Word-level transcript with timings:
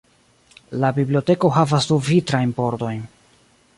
La 0.83 0.89
biblioteko 0.95 1.51
havas 1.57 1.91
du 1.91 1.99
vitrajn 2.09 2.55
pordojn. 2.61 3.05